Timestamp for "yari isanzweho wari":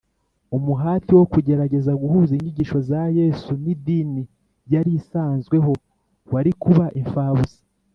4.73-6.51